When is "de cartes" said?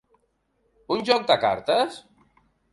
1.33-2.03